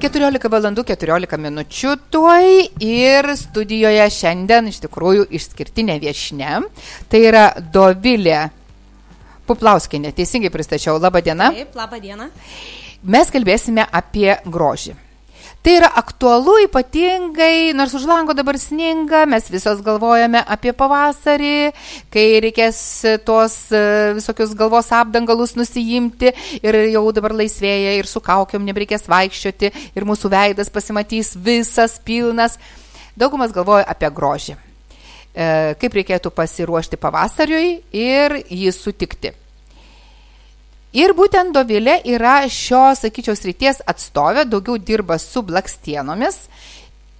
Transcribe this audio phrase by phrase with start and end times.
[0.00, 2.46] 14 valandų 14 minučių tuoj
[2.80, 6.62] ir studijoje šiandien iš tikrųjų išskirtinė viešne.
[7.12, 8.46] Tai yra Dovilė
[9.44, 10.14] Puplauskinė.
[10.16, 10.96] Teisingai pristačiau.
[11.02, 11.50] Labą dieną.
[11.52, 12.30] Taip, labą dieną.
[13.12, 14.96] Mes kalbėsime apie grožį.
[15.60, 21.74] Tai yra aktualu ypatingai, nors už lango dabar sninga, mes visos galvojame apie pavasarį,
[22.08, 22.78] kai reikės
[23.28, 23.82] tuos e,
[24.16, 26.32] visokius galvos apdangalus nusijimti
[26.64, 32.56] ir jau dabar laisvėja ir su kaukiam nebereikės vaikščioti ir mūsų veidas pasimatys visas pilnas.
[33.12, 34.56] Daugumas galvoja apie grožį.
[34.56, 39.36] E, kaip reikėtų pasiruošti pavasariui ir jį sutikti.
[40.96, 46.48] Ir būtent Dovilė yra šios, sakyčiau, srities atstovė, daugiau dirba su blakstienomis.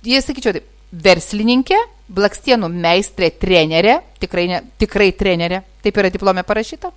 [0.02, 1.78] Jie, sakyčiau, taip, verslininkė,
[2.11, 6.91] blakstienų meistrė, trenerė, tikrai, ne, tikrai trenerė, taip yra diplomė parašyta.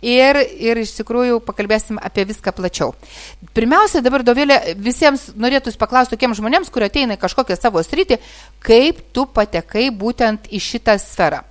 [0.00, 2.94] Ir, ir iš tikrųjų pakalbėsim apie viską plačiau.
[3.52, 8.16] Pirmiausia, dabar Dovilė visiems norėtųsi paklausti tokiems žmonėms, kurie ateina į kažkokią savo sritį,
[8.64, 11.42] kaip tu patekai būtent į šitą sferą.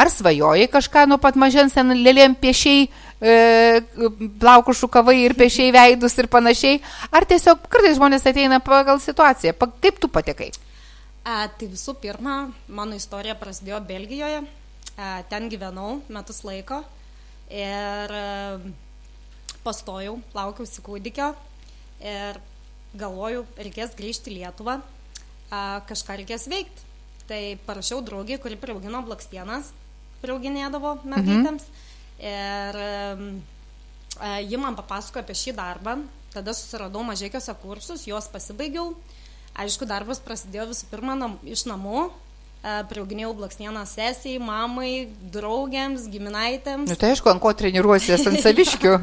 [0.00, 6.14] Ar svajojai kažką nuo pat mažens ten lėlėm piešiai, e, plaukų šukavai ir piešiai veidus
[6.18, 6.78] ir panašiai,
[7.10, 10.52] ar tiesiog kartais žmonės ateina pagal situaciją, pa, kaip tu patekai?
[11.26, 14.44] A, tai visų pirma, mano istorija prasidėjo Belgijoje,
[14.96, 16.84] a, ten gyvenau metus laiko
[17.50, 18.60] ir a,
[19.66, 21.32] pastojau, laukiausi kūdikio
[22.06, 22.38] ir
[22.98, 24.78] galvojau, reikės grįžti į Lietuvą,
[25.50, 26.86] a, kažką reikės veikti.
[27.28, 29.74] Tai parašiau draugį, kuri priaugino blakstienas,
[30.22, 31.66] priauginėdavo mergaitėms.
[31.66, 31.84] Mhm.
[32.18, 35.98] Ir e, ji man papasakojo apie šį darbą,
[36.34, 38.92] tada susiradau mažiekiuose kursus, juos pasibaigiau.
[39.58, 46.90] Aišku, darbas prasidėjo visų pirma nam, iš namų, e, priauginėjau blaksnieną sesijai, mamai, draugiams, giminaitėms.
[46.90, 48.98] Nu, tai aišku, ant ko treniruosies ant saviškių.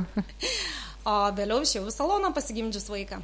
[1.12, 3.24] o vėliau išėjau į saloną pasigimdžius vaiką.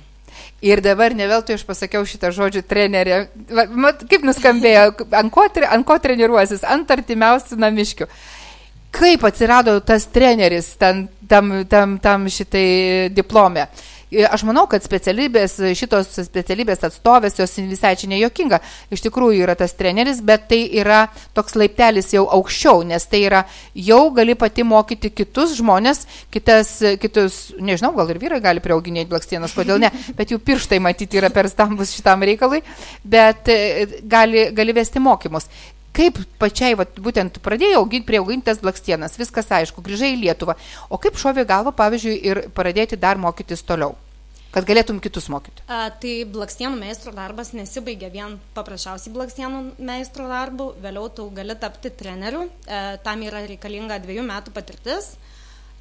[0.64, 3.16] Ir dabar ne veltui aš pasakiau šitą žodžių trenerį.
[3.76, 8.08] Mat, kaip nuskambėjo, ant ko, ant ko treniruosis, ant artimiausių namiškių.
[9.02, 13.66] Kaip atsirado tas treneris ten, tam, tam, tam šitai diplome?
[14.12, 18.58] Aš manau, kad specialybės, šitos specialybės atstovės, jos visai čia nejokinga,
[18.92, 23.46] iš tikrųjų yra tas treneris, bet tai yra toks laiptelis jau aukščiau, nes tai yra
[23.72, 29.56] jau gali pati mokyti kitus žmonės, kitas, kitus, nežinau, gal ir vyrai gali priauginėti blakstienas,
[29.56, 32.60] kodėl ne, bet jų pirštai matyti yra per stambus šitam reikalui,
[33.08, 35.48] bet e, gali, gali vesti mokymus.
[35.92, 40.56] Kaip pačiai, vat, būtent pradėjau auginti, prieauginti tas blakstienas, viskas aišku, grįžai į Lietuvą.
[40.88, 43.98] O kaip šovė galva, pavyzdžiui, ir pradėti dar mokytis toliau?
[44.52, 45.64] Kad galėtum kitus mokyti.
[45.72, 51.92] A, tai blakstienų meistro darbas nesibaigia vien paprasčiausiai blakstienų meistro darbu, vėliau tu gali tapti
[51.96, 55.14] treneriu, e, tam yra reikalinga dviejų metų patirtis.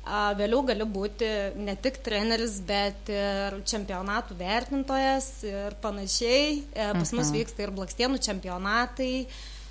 [0.06, 6.60] A, vėliau gali būti ne tik treneris, bet ir čempionatų vertintojas ir panašiai.
[6.70, 7.40] E, pas mus mhm.
[7.40, 9.12] vyksta ir blakstienų čempionatai.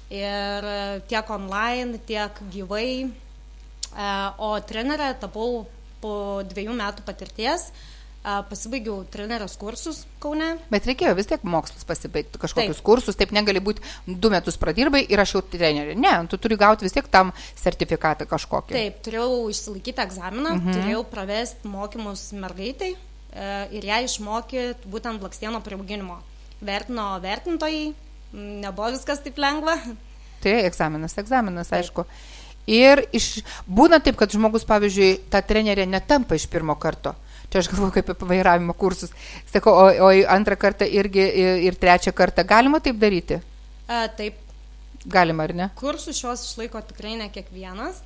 [0.09, 2.89] Ir e, tiek online, tiek gyvai.
[3.05, 4.09] E,
[4.41, 5.67] o trenerė tapau
[6.01, 6.13] po
[6.49, 7.67] dviejų metų patirties.
[7.69, 10.55] E, pasibaigiau trenerės kursus Kaune.
[10.73, 12.87] Bet reikėjo vis tiek mokslus pasibaigti, kažkokius taip.
[12.89, 15.93] kursus, taip negali būti du metus pradirbai ir aš jau trenerė.
[15.93, 18.73] Ne, tu turi gauti vis tiek tam sertifikatą kažkokį.
[18.73, 20.73] Taip, turėjau išsilaikyti egzaminą, mhm.
[20.73, 22.95] turėjau pravesti mokymus mergaitai
[23.69, 26.17] ir ją išmokyti būtent blakstieno priauginimo.
[26.65, 27.91] Vertino vertintojai,
[28.33, 29.77] nebuvo viskas taip lengva.
[30.43, 32.05] Tai egzaminas, egzaminas, aišku.
[32.69, 37.15] Ir iš, būna taip, kad žmogus, pavyzdžiui, ta trenerė netampa iš pirmo karto.
[37.49, 39.13] Čia aš galvoju kaip apie vairavimo kursus.
[39.49, 43.39] Sakau, o, o antrą kartą irgi ir, ir trečią kartą galima taip daryti?
[43.89, 44.37] A, taip.
[45.09, 45.69] Galima, ar ne?
[45.79, 48.03] Kursų šios išlaiko tikrai ne kiekvienas.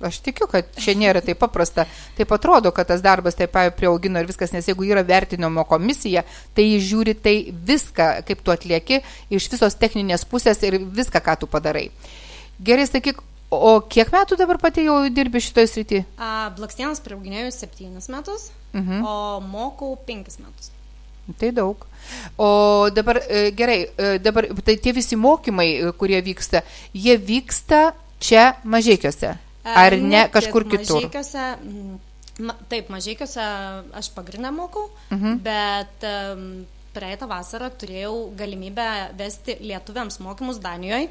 [0.00, 1.84] Aš tikiu, kad čia nėra taip paprasta.
[2.16, 6.24] Taip atrodo, kad tas darbas taip priaugino ir viskas, nes jeigu yra vertinimo komisija,
[6.56, 11.50] tai žiūri tai viską, kaip tu atlieki, iš visos techninės pusės ir viską, ką tu
[11.50, 11.90] padarai.
[12.64, 13.20] Gerai, sakyk,
[13.52, 16.02] o kiek metų dabar pati jau dirbi šitoje srityje?
[16.56, 18.92] Blakstienas priauginėjau septynis metus, uh mhm.
[18.92, 19.06] -huh.
[19.06, 20.72] o mokau penkis metus.
[21.38, 21.86] Tai daug.
[22.36, 26.62] O dabar e, gerai, e, dabar tai tie visi mokymai, e, kurie vyksta,
[26.94, 29.49] jie vyksta čia mažiekiuose.
[29.76, 31.10] Ar ne, kažkur kitur?
[32.40, 33.44] Ma, taip, mažykiuose
[34.00, 35.26] aš pagrindą mokau, uh mhm.
[35.26, 35.40] -huh.
[35.44, 38.86] bet um, praeitą vasarą turėjau galimybę
[39.18, 41.10] vesti lietuviams mokymus Danijoje.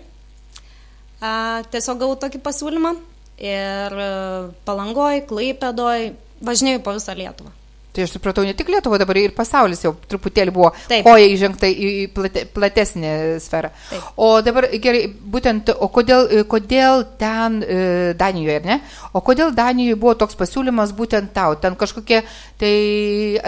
[1.19, 2.95] Uh, tiesiog gavau tokį pasiūlymą
[3.38, 7.58] ir uh, palangoj, klaipėdoj, važinėjau po visą Lietuvą.
[7.89, 11.01] Tai aš supratau, ne tik Lietuva, dabar ir pasaulis jau truputėlį buvo Taip.
[11.07, 13.71] koja įžengta į plate, platesnį sferą.
[13.89, 14.12] Taip.
[14.21, 17.81] O dabar gerai, būtent, o kodėl, kodėl ten e,
[18.19, 18.80] Danijoje, ne?
[19.18, 21.57] O kodėl Danijoje buvo toks pasiūlymas būtent tau?
[21.57, 22.21] Ten kažkokie
[22.62, 22.74] tai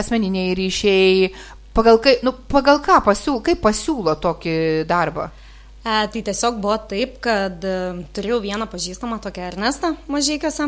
[0.01, 1.33] asmeniniai ryšiai,
[1.71, 4.55] Pagal, kai, nu, pagal ką pasiūlo, kaip pasiūlo tokį
[4.89, 5.29] darbą?
[5.81, 7.75] E, tai tiesiog buvo taip, kad e,
[8.11, 10.67] turėjau vieną pažįstamą tokią Ernestą mažykiuose,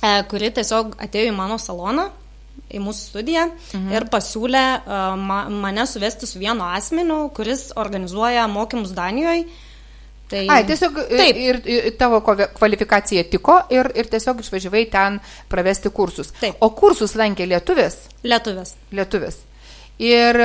[0.00, 2.08] e, kuri tiesiog atėjo į mano saloną,
[2.74, 3.92] į mūsų studiją mhm.
[3.94, 9.46] ir pasiūlė e, ma, mane suvesti su vienu asmeniu, kuris organizuoja mokymus Danijoje.
[10.30, 10.40] Tai...
[10.50, 11.38] Ai, tiesiog e, Taip.
[11.38, 15.18] Ir, ir tavo kvalifikacija tiko ir, ir tiesiog išvažiavai ten
[15.52, 16.32] pravesti kursus.
[16.40, 16.56] Taip.
[16.64, 18.00] O kursus lankė lietuvės?
[18.24, 18.74] Lietuvės.
[18.96, 19.42] Lietuvės.
[20.02, 20.40] Ir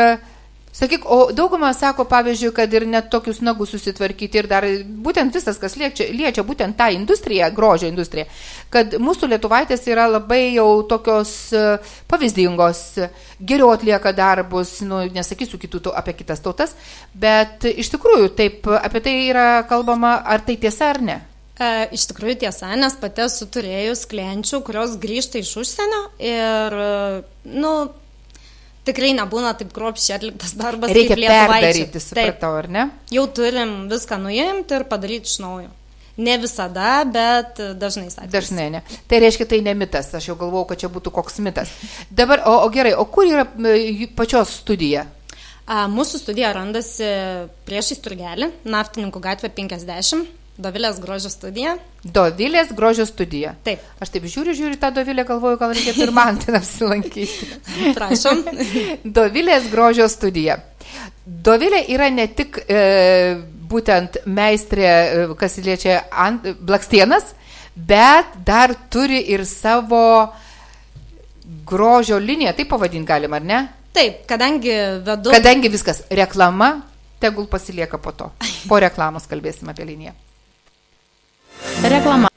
[0.72, 4.68] Sakyk, o dauguma sako, pavyzdžiui, kad ir net tokius nagus susitvarkyti ir dar
[5.06, 8.28] būtent visas, kas liečia, liečia būtent tą industriją, grožio industriją,
[8.70, 11.64] kad mūsų lietuvaitės yra labai jau tokios e,
[12.12, 12.84] pavyzdingos,
[13.42, 16.76] geriau atlieka darbus, nu, nesakysiu kitų apie kitas tautas,
[17.18, 21.18] bet iš tikrųjų taip apie tai yra kalbama, ar tai tiesa ar ne?
[21.58, 27.58] E, iš tikrųjų tiesa, nes pati esu turėjus klienčių, kurios grįžta iš užsienio ir, e,
[27.58, 27.74] nu,
[28.90, 30.94] tikrai nebūna taip kruopščiai atliktas darbas.
[30.96, 32.88] Reikia perdaryti, supratau, ar ne?
[33.14, 35.70] Jau turim viską nuimti ir padaryti iš naujo.
[36.20, 38.34] Ne visada, bet dažnai sakyti.
[38.34, 38.82] Dažnai, ne.
[39.08, 40.10] Tai reiškia, tai ne mitas.
[40.18, 41.72] Aš jau galvau, kad čia būtų koks mitas.
[42.12, 43.46] Dabar, o, o gerai, o kur yra
[44.20, 45.06] pačios studija?
[45.64, 47.08] A, mūsų studija randasi
[47.68, 50.28] priešais turgelį, Naftininkų gatvė 50.
[50.60, 51.78] Dovilės grožio studija.
[52.04, 53.54] Dovilės grožio studija.
[53.64, 53.84] Taip.
[54.04, 57.48] Aš taip žiūriu, žiūriu tą Dovilę, galvoju, gal reikėtų ir man ten apsilankyti.
[57.98, 58.44] Prašom.
[59.20, 60.60] Dovilės grožio studija.
[61.24, 62.84] Dovilė yra ne tik e,
[63.72, 67.32] būtent meistrė, e, kas liečia ant, blakstienas,
[67.76, 70.04] bet dar turi ir savo
[71.70, 73.66] grožio liniją, taip pavadinti galima, ar ne?
[73.96, 74.76] Taip, kadangi
[75.08, 75.32] vedu.
[75.32, 76.74] Kadangi viskas reklama,
[77.24, 78.34] tegul pasilieka po to.
[78.68, 80.20] Po reklamos kalbėsim apie liniją.
[81.84, 82.30] Reklama.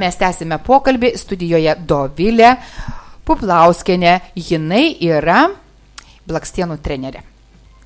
[0.00, 2.54] Mes tęsime pokalbį studijoje Dovilė
[3.28, 4.14] Puplauskenė.
[4.36, 5.42] Jinai yra
[6.28, 7.29] blakstienų trenerė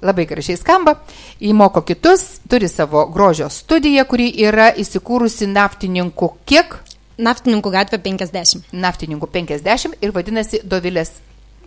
[0.05, 0.99] labai gražiai skamba,
[1.41, 6.79] įmoko kitus, turi savo grožio studiją, kuri yra įsikūrusi naftininkų kiek?
[7.25, 8.73] Naftininkų gatvė 50.
[8.75, 11.17] Naftininkų 50 ir vadinasi Dovilės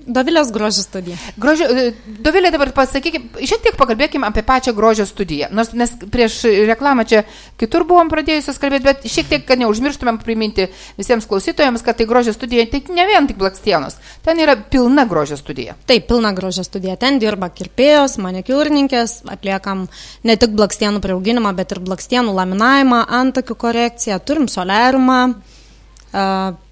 [0.08, 1.18] Dovilės grožio studija.
[1.36, 1.92] Grožio, e,
[2.24, 5.50] Dovilė dabar pasakykime, šiek tiek pakalbėkime apie pačią grožio studiją.
[5.52, 6.38] Nors mes prieš
[6.70, 7.24] reklamą čia
[7.60, 12.32] kitur buvom pradėjusios kalbėti, bet šiek tiek, kad neužmirštumėm priminti visiems klausytojams, kad tai grožio
[12.36, 13.98] studija, tai ne vien tik blakstienos.
[14.24, 15.76] Ten yra pilna grožio studija.
[15.90, 16.96] Taip, pilna grožio studija.
[16.96, 19.90] Ten dirba kirpėjos, manikiūrininkės, atliekam
[20.24, 25.20] ne tik blakstienų priauginimą, bet ir blakstienų laminavimą, antakių korekciją, turim soleriumą,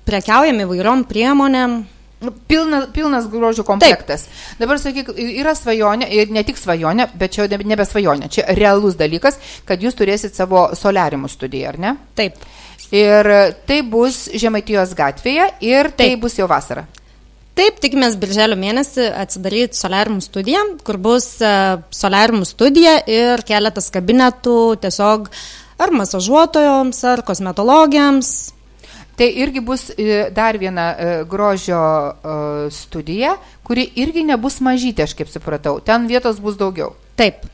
[0.06, 1.76] prekiaujam įvairiom priemonėm,
[2.26, 4.26] Nu, pilna, pilnas grožio komplektas.
[4.26, 4.60] Taip.
[4.64, 9.38] Dabar sakyk, yra svajonė, ir ne tik svajonė, bet čia nebe svajonė, čia realus dalykas,
[9.68, 11.96] kad jūs turėsit savo solariumų studiją, ar ne?
[12.18, 12.42] Taip.
[12.96, 13.30] Ir
[13.66, 16.22] tai bus Žemaitijos gatvėje ir tai Taip.
[16.26, 16.86] bus jau vasara.
[17.56, 24.58] Taip, tikimės birželio mėnesį atsidaryti solariumų studiją, kur bus uh, solariumų studija ir keletas kabinetų
[24.84, 25.30] tiesiog
[25.80, 28.34] ar masažuotojoms, ar kosmetologijams,
[29.16, 35.14] Tai irgi bus e, dar viena e, grožio e, studija, kuri irgi nebus mažytė, aš
[35.16, 35.80] kaip supratau.
[35.80, 36.92] Ten vietos bus daugiau.
[37.16, 37.46] Taip.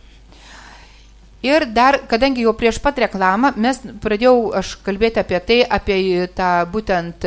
[1.45, 6.01] Ir dar, kadangi jau prieš pat reklamą, mes pradėjau aš kalbėti apie tai, apie
[6.37, 7.25] tą būtent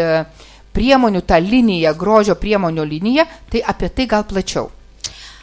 [0.75, 4.69] priemonių, tą liniją, grožio priemonių liniją, tai apie tai gal plačiau.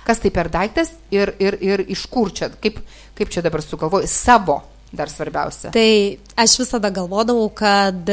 [0.08, 2.80] Kas tai per daiktas ir, ir, ir iš kur čia, kaip,
[3.16, 5.72] kaip čia dabar sugalvoju, savo dar svarbiausia.
[5.76, 5.92] Tai
[6.40, 8.08] aš visada galvodavau, kad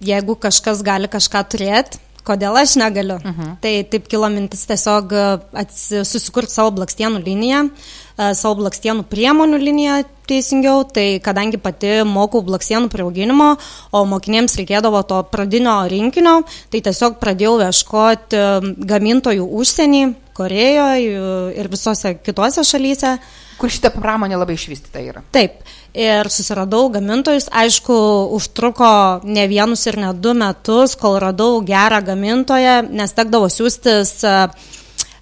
[0.00, 3.16] jeigu kažkas gali kažką turėti, kodėl aš negaliu.
[3.16, 3.42] Uh mhm.
[3.42, 3.56] -huh.
[3.60, 7.70] Tai taip kilo mintis tiesiog e, susikurti savo blakstienų liniją,
[8.18, 13.56] e, savo blakstienų priemonių liniją teisingiau, tai kadangi pati mokau blakstienų priauginimo,
[13.92, 21.68] o mokinėms reikėdavo to pradinio rinkinio, tai tiesiog pradėjau ieškoti e, gamintojų užsienį, Korejoje ir
[21.68, 23.18] visose kitose šalyse.
[23.60, 25.22] Kur šita pramonė labai išvystyta yra.
[25.36, 25.60] Taip
[25.94, 27.48] ir susiradau gamintojus.
[27.52, 27.94] Aišku,
[28.36, 34.34] užtruko ne vienus ir ne du metus, kol radau gerą gamintoją, nes tekdavo siūstis e,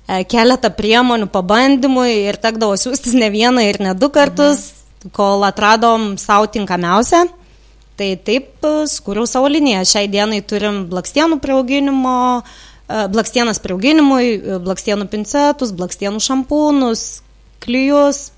[0.07, 5.12] e, keletą priemonių pabandymui ir tekdavo siūstis ne vieną ir ne du kartus, mhm.
[5.16, 7.26] kol atradom savo tinkamiausią.
[7.99, 9.85] Tai taip e, skūriau savo liniją.
[9.88, 12.18] Šiai dienai turim blakstienų priauginimo,
[12.88, 17.02] blakstienas priauginimui, blakstienų pincetus, blakstienų šampūnus,
[17.65, 18.29] klyjus,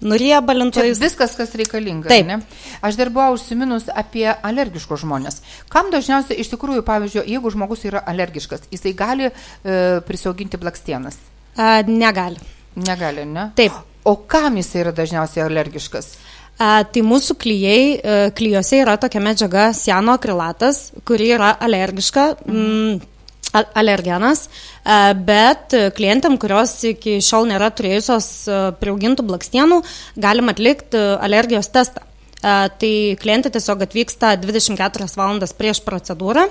[0.00, 0.98] nuriebalintojus.
[0.98, 2.08] Čia viskas, kas reikalinga.
[2.10, 2.26] Taip.
[2.28, 2.38] Ne?
[2.84, 5.40] Aš dar buvau užsiminus apie alergiškus žmonės.
[5.72, 9.32] Kam dažniausiai iš tikrųjų, pavyzdžiui, jeigu žmogus yra alergiškas, jisai gali e,
[10.06, 11.20] prisiauginti blakstienas.
[11.56, 12.40] A, negali.
[12.80, 13.50] Negali, ne?
[13.58, 13.76] Taip.
[14.08, 16.14] O kam jis yra dažniausiai alergiškas?
[16.60, 17.84] A, tai mūsų klyjei,
[18.36, 22.26] klyjose yra tokia medžiaga siano akrilatas, kuri yra alergiška.
[22.44, 23.00] Mm,
[23.52, 29.80] alergenas, e, bet klientam, kurios iki šiol nėra turėjusios e, priaugintų blakstienų,
[30.20, 32.06] galim atlikti e, alergijos testą.
[32.40, 36.46] Tai klientai tiesiog atvyksta 24 valandas prieš procedūrą,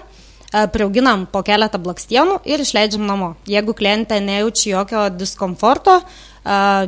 [0.70, 3.32] priauginam po keletą blakstienų ir išleidžiam namo.
[3.50, 5.96] Jeigu klientė nejaučia jokio diskomforto,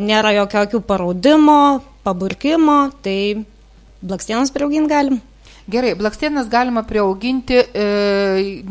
[0.06, 1.58] nėra jokio akių paraudimo,
[2.06, 3.42] paburkimo, tai
[4.06, 5.22] blakstienas priauginti galim.
[5.70, 7.84] Gerai, blakstienas galima priauginti e,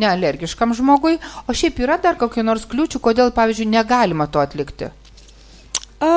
[0.00, 4.90] nealergiškam žmogui, o šiaip yra dar kokių nors kliūčių, kodėl, pavyzdžiui, negalima to atlikti?
[6.00, 6.10] A,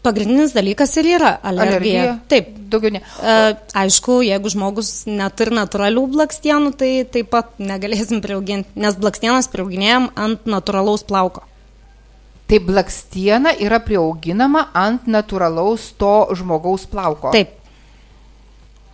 [0.00, 1.76] Pagrindinis dalykas ir yra alergija.
[1.76, 2.12] Alergija?
[2.32, 2.48] Taip.
[2.72, 3.02] Daugiau ne.
[3.02, 3.36] E,
[3.82, 10.48] Aišku, jeigu žmogus neturi natūralių blakstienų, tai taip pat negalėsim priauginti, nes blakstienas priauginėjom ant
[10.48, 11.44] natūralaus plauko.
[12.48, 17.34] Tai blakstiena yra priauginama ant natūralaus to žmogaus plauko.
[17.36, 17.59] Taip.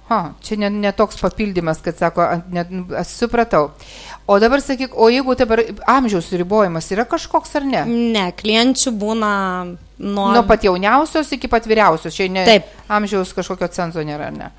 [0.08, 3.72] Ha, čia ne, ne toks papildymas, kad sako, ant- net, aš supratau.
[4.26, 7.82] O dabar sakyk, o jeigu dabar amžiaus ribojimas yra kažkoks ar ne?
[8.14, 9.30] Ne, klienčių būna
[9.98, 10.28] nuo...
[10.34, 12.70] Nuo pat jauniausios iki pat vyriausios, čia ne, Taip.
[12.88, 14.50] amžiaus kažkokio cenzo nėra, ar ne?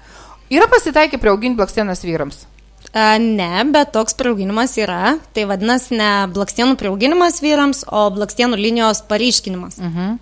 [0.52, 2.46] Yra pasitaikę priauginti blakstienas vyrams.
[2.94, 5.18] E, Ne, bet toks priauginimas yra.
[5.36, 9.80] Tai vadinasi ne blakstienų priauginimas vyrams, o blakstienų linijos paryškinimas.
[9.84, 10.16] Mhm.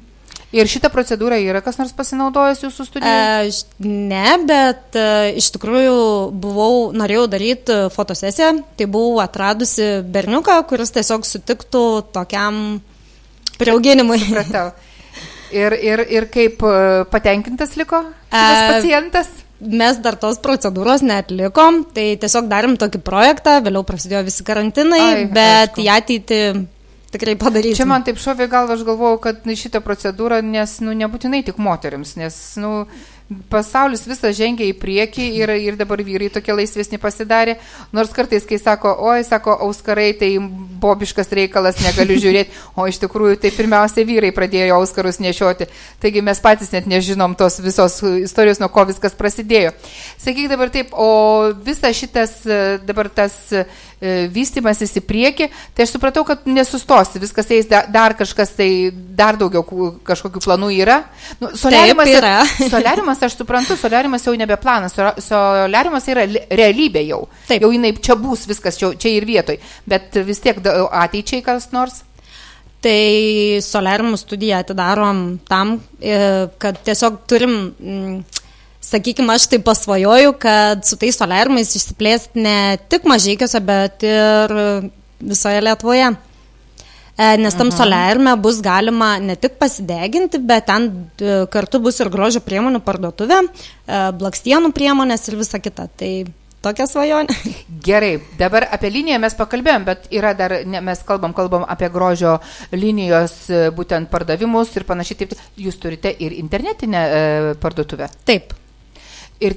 [0.55, 3.51] Ir šitą procedūrą yra kas nors pasinaudojęs jūsų studijoje?
[3.51, 5.05] E, Ne, bet e,
[5.41, 5.95] iš tikrųjų
[6.31, 11.85] buvau, norėjau daryti fotosesiją, tai buvau atradusi berniuką, kuris tiesiog sutiktų
[12.15, 12.79] tokiam
[13.59, 14.19] priauginimui.
[14.23, 14.69] Supratau.
[15.55, 16.77] Ir, ir, ir kaip e,
[17.11, 19.27] patenkintas liko šitas E, pacientas?
[19.65, 25.21] Mes dar tos procedūros netlikom, tai tiesiog darėm tokį projektą, vėliau prasidėjo visi karantinai, Ai,
[25.31, 25.83] bet aišku.
[25.83, 26.39] į ateitį
[27.15, 27.79] tikrai padarysim.
[27.81, 31.61] Čia man taip šovė galva, aš galvojau, kad na, šitą procedūrą, nes nu, nebūtinai tik
[31.61, 32.73] moteriams, nes nu,
[33.49, 37.55] pasaulis visas žengia į priekį ir, ir dabar vyrai tokie laisvesni pasidarė,
[37.95, 40.29] nors kartais, kai sako, oi, sako, auskarai, tai
[40.81, 45.69] bobiškas reikalas, negaliu žiūrėti, o iš tikrųjų tai pirmiausia vyrai pradėjo auskarus nešioti,
[46.03, 49.73] taigi mes patys net nežinom tos visos istorijos, nuo ko viskas prasidėjo.
[50.21, 53.65] Sakyk dabar taip, o visas šitas e, dabar tas e,
[54.31, 59.37] vystimasis į priekį, tai aš supratau, kad nesustosi, viskas eis da- dar kažkas, tai dar
[59.39, 59.63] daugiau
[60.05, 61.01] kažkokių planų yra.
[61.41, 62.35] Nu, soliariumas, yra.
[62.73, 67.21] soliariumas, aš suprantu, soliariumas jau nebe planas, soliariumas yra realybė jau.
[67.49, 67.63] Taip.
[67.65, 72.03] Jau jinai čia bus viskas, čia, čia ir vietoj, bet vis tiek ateičiai kas nors.
[72.85, 72.99] Tai
[73.65, 76.17] solariumų studiją atidarom tam, e,
[76.61, 78.19] kad tiesiog turim, mm,
[78.85, 84.53] sakykime, aš tai pasvajoju, kad su tais solariumais išsiplėst ne tik mažykiuose, bet ir
[85.19, 86.13] visoje Lietuvoje.
[87.17, 92.11] E, Nes tam solariume bus galima ne tik pasideginti, bet ten e, kartu bus ir
[92.11, 95.87] grožio priemonių parduotuvė, e, blakstienų priemonės ir visa kita.
[95.95, 96.11] Tai
[96.65, 97.37] tokia svajonė.
[97.87, 102.35] Gerai, dabar apie liniją mes pakalbėjom, bet yra dar, ne, mes kalbam, kalbam apie grožio
[102.75, 103.45] linijos
[103.77, 105.23] būtent pardavimus ir panašiai.
[105.23, 107.25] Taip, jūs turite ir internetinę e,
[107.63, 108.11] parduotuvę.
[108.27, 108.51] Taip.
[109.43, 109.51] Ir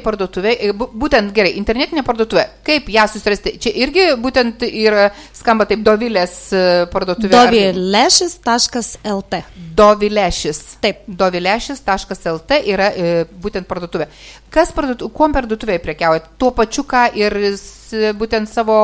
[0.00, 3.58] parduotuvėje, bu- būtent gerai, internetinė parduotuvė, kaip ją susirasti?
[3.60, 7.34] Čia irgi būtent yra, skamba taip, Dovilės e, parduotuvė.
[7.36, 9.42] ar- Dovilešis.lt.
[9.76, 10.62] Dovilešis.
[10.80, 11.04] Taip.
[11.06, 14.08] Dovilešis.lt yra e, būtent parduotuvė.
[14.50, 16.24] Kas parduotuvė, kuom parduotuvėje prekiauja?
[16.40, 17.36] Tuo pačiu, ką ir
[18.18, 18.76] būtent savo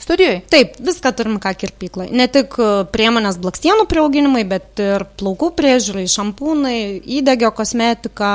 [0.00, 0.42] studijoje?
[0.52, 2.08] Taip, viską turim ką kirpyklai.
[2.14, 6.78] Ne tik e, priemonės blakstienų priauginimai, bet ir plaukų priežiūrai, šampūnai,
[7.18, 8.32] įdegio kosmetika,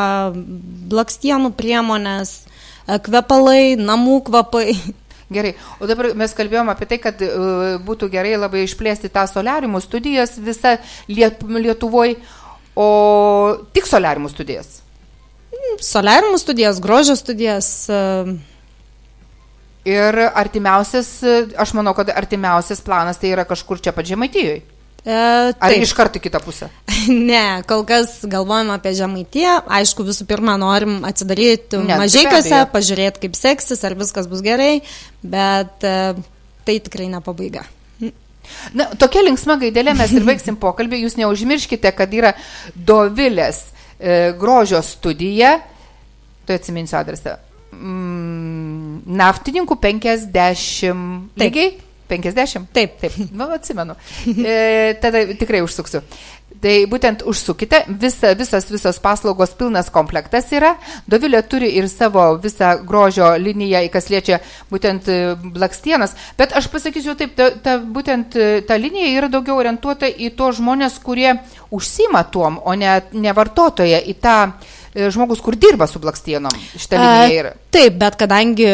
[0.91, 4.73] blakstienų priemonės, e, kvepalai, namų kvapai.
[5.33, 9.77] Gerai, o dabar mes kalbėjome apie tai, kad uh, būtų gerai labai išplėsti tą soliarimų
[9.85, 12.15] studijas visą Liet Lietuvoje,
[12.73, 12.87] o
[13.75, 14.79] tik soliarimų studijas.
[15.85, 17.69] Soliarimų studijas, grožio studijas.
[17.89, 18.37] e,
[19.87, 21.13] Ir artimiausias,
[21.57, 24.59] aš manau, kad artimiausias planas tai yra kažkur čia pat Žemaitijoje.
[25.05, 25.15] E,
[25.55, 26.69] Ar iš karto kitą pusę?
[27.07, 29.61] Ne, kol kas galvojam apie žemaitiją.
[29.79, 32.71] Aišku, visų pirma, norim atsidaryti tai mažykiuose, abejo.
[32.73, 34.81] pažiūrėti, kaip seksis, ar viskas bus gerai,
[35.23, 35.95] bet e,
[36.67, 37.63] tai tikrai ne pabaiga.
[38.73, 41.03] Na, tokia linksma gaidelė mes ir baigsim pokalbį.
[41.05, 42.33] Jūs neužmirškite, kad yra
[42.75, 45.55] Dovilės e, grožio studija.
[46.43, 47.37] Tu atsiminsiu adresą.
[47.71, 48.58] Mm,
[49.05, 50.33] naftininkų 50.
[50.33, 51.45] Taip.
[51.45, 51.77] Lygiai?
[52.09, 52.67] 50?
[52.73, 52.97] Taip.
[53.01, 53.95] Taip, nu, atsimenu.
[54.25, 56.01] E, tada tikrai užsuksiu.
[56.59, 60.73] Tai būtent užsukite, visa, visas, visas paslaugos pilnas komplektas yra.
[61.07, 64.41] Dovilė turi ir savo visą grožio liniją, kas liečia
[64.71, 65.19] būtent e,
[65.55, 66.17] blakstienas.
[66.39, 70.49] Bet aš pasakysiu taip, ta, ta, būtent e, ta linija yra daugiau orientuota į to
[70.57, 71.37] žmonės, kurie
[71.71, 74.78] užsima tuom, o ne, ne vartotoje, į tą e,
[75.13, 76.53] žmogus, kur dirba su blakstienom.
[76.75, 77.53] Šitą liniją yra.
[77.73, 78.67] Taip, bet kadangi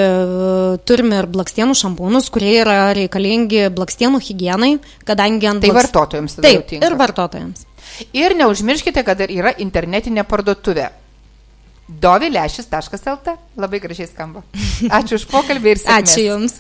[0.90, 4.74] turime ir blakstienų šampūnus, kurie yra reikalingi blakstienų higienai,
[5.08, 5.64] kadangi ant...
[5.64, 5.90] Tai blaks...
[5.92, 6.38] vartotojams.
[6.46, 7.66] Taip, ir vartotojams.
[8.16, 10.90] Ir neužmirškite, kad yra internetinė parduotuvė.
[11.88, 13.36] dovilešis.lt.
[13.62, 14.42] Labai gražiai skamba.
[15.00, 16.16] Ačiū už pokalbį ir sėkmės.
[16.16, 16.58] Ačiū Jums.